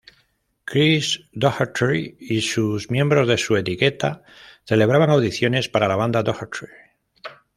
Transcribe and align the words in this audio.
Chris 0.65 1.19
Daughtry 1.31 2.17
y 2.19 2.41
sus 2.41 2.89
miembros 2.89 3.27
de 3.27 3.37
su 3.37 3.55
etiqueta 3.55 4.23
celebraban 4.63 5.11
audiciones 5.11 5.69
para 5.69 5.87
la 5.87 5.95
banda 5.95 6.23
Daughtry. 6.23 6.69